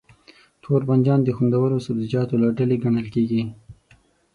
[0.63, 3.41] توربانجان د خوندورو سبزيجاتو له ډلې ګڼل کېږي.